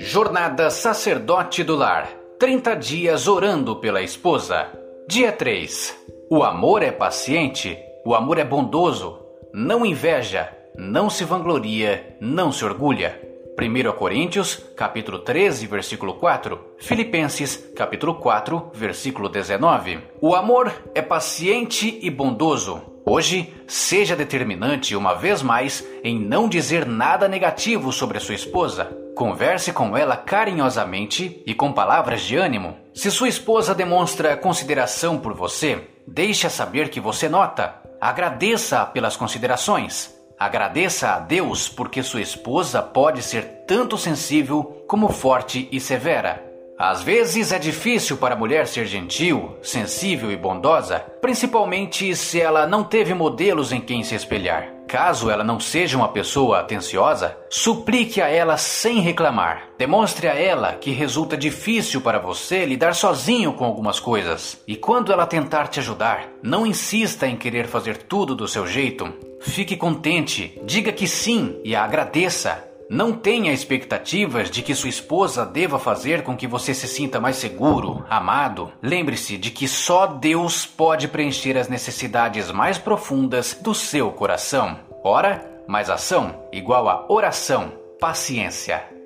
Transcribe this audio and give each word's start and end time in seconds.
Jornada 0.00 0.70
Sacerdote 0.70 1.64
do 1.64 1.76
Lar 1.76 2.08
30 2.38 2.74
dias 2.76 3.26
orando 3.26 3.76
pela 3.76 4.02
esposa. 4.02 4.68
Dia 5.08 5.32
3. 5.32 5.96
O 6.30 6.42
amor 6.42 6.82
é 6.82 6.90
paciente, 6.90 7.78
o 8.04 8.14
amor 8.14 8.38
é 8.38 8.44
bondoso, 8.44 9.18
não 9.52 9.84
inveja, 9.84 10.52
não 10.76 11.08
se 11.08 11.24
vangloria, 11.24 12.16
não 12.20 12.52
se 12.52 12.64
orgulha. 12.64 13.20
1 13.58 13.92
Coríntios, 13.92 14.56
capítulo 14.76 15.20
13, 15.20 15.66
versículo 15.66 16.14
4. 16.14 16.58
Filipenses, 16.78 17.56
capítulo 17.76 18.16
4, 18.16 18.70
versículo 18.74 19.28
19. 19.28 19.98
O 20.20 20.34
amor 20.34 20.72
é 20.94 21.00
paciente 21.00 21.98
e 22.02 22.10
bondoso. 22.10 22.93
Hoje, 23.06 23.52
seja 23.66 24.16
determinante 24.16 24.96
uma 24.96 25.12
vez 25.12 25.42
mais 25.42 25.86
em 26.02 26.18
não 26.18 26.48
dizer 26.48 26.86
nada 26.86 27.28
negativo 27.28 27.92
sobre 27.92 28.16
a 28.16 28.20
sua 28.20 28.34
esposa. 28.34 28.90
Converse 29.14 29.72
com 29.74 29.94
ela 29.94 30.16
carinhosamente 30.16 31.42
e 31.46 31.54
com 31.54 31.70
palavras 31.70 32.22
de 32.22 32.36
ânimo. 32.36 32.76
Se 32.94 33.10
sua 33.10 33.28
esposa 33.28 33.74
demonstra 33.74 34.36
consideração 34.38 35.18
por 35.18 35.34
você, 35.34 35.86
deixe-a 36.08 36.50
saber 36.50 36.88
que 36.88 36.98
você 36.98 37.28
nota. 37.28 37.74
Agradeça 38.00 38.86
pelas 38.86 39.16
considerações. 39.16 40.14
Agradeça 40.38 41.10
a 41.10 41.20
Deus 41.20 41.68
porque 41.68 42.02
sua 42.02 42.22
esposa 42.22 42.82
pode 42.82 43.22
ser 43.22 43.64
tanto 43.66 43.98
sensível 43.98 44.84
como 44.88 45.10
forte 45.10 45.68
e 45.70 45.78
severa. 45.78 46.53
Às 46.76 47.02
vezes 47.02 47.52
é 47.52 47.58
difícil 47.58 48.16
para 48.16 48.34
a 48.34 48.38
mulher 48.38 48.66
ser 48.66 48.84
gentil, 48.86 49.56
sensível 49.62 50.32
e 50.32 50.36
bondosa, 50.36 50.98
principalmente 51.20 52.16
se 52.16 52.40
ela 52.40 52.66
não 52.66 52.82
teve 52.82 53.14
modelos 53.14 53.70
em 53.70 53.80
quem 53.80 54.02
se 54.02 54.14
espelhar. 54.16 54.74
Caso 54.88 55.30
ela 55.30 55.44
não 55.44 55.58
seja 55.58 55.96
uma 55.96 56.08
pessoa 56.08 56.60
atenciosa, 56.60 57.36
suplique 57.48 58.20
a 58.20 58.28
ela 58.28 58.56
sem 58.56 59.00
reclamar. 59.00 59.68
Demonstre 59.78 60.28
a 60.28 60.34
ela 60.34 60.74
que 60.74 60.90
resulta 60.90 61.36
difícil 61.36 62.00
para 62.00 62.18
você 62.18 62.64
lidar 62.64 62.94
sozinho 62.94 63.52
com 63.54 63.64
algumas 63.64 63.98
coisas. 64.00 64.60
E 64.66 64.76
quando 64.76 65.12
ela 65.12 65.26
tentar 65.26 65.68
te 65.68 65.80
ajudar, 65.80 66.28
não 66.42 66.66
insista 66.66 67.26
em 67.26 67.36
querer 67.36 67.66
fazer 67.66 67.96
tudo 67.96 68.34
do 68.34 68.48
seu 68.48 68.66
jeito. 68.66 69.12
Fique 69.40 69.76
contente, 69.76 70.60
diga 70.64 70.92
que 70.92 71.06
sim 71.06 71.60
e 71.64 71.74
a 71.74 71.84
agradeça. 71.84 72.73
Não 72.88 73.12
tenha 73.12 73.52
expectativas 73.52 74.50
de 74.50 74.62
que 74.62 74.74
sua 74.74 74.90
esposa 74.90 75.46
deva 75.46 75.78
fazer 75.78 76.22
com 76.22 76.36
que 76.36 76.46
você 76.46 76.74
se 76.74 76.86
sinta 76.86 77.18
mais 77.18 77.36
seguro, 77.36 78.04
amado. 78.10 78.72
Lembre-se 78.82 79.38
de 79.38 79.50
que 79.50 79.66
só 79.66 80.06
Deus 80.06 80.66
pode 80.66 81.08
preencher 81.08 81.56
as 81.56 81.68
necessidades 81.68 82.50
mais 82.50 82.76
profundas 82.76 83.58
do 83.60 83.74
seu 83.74 84.10
coração. 84.12 84.78
Ora, 85.02 85.50
mais 85.66 85.88
ação 85.88 86.44
igual 86.52 86.88
a 86.88 87.06
oração, 87.08 87.72
paciência. 87.98 89.03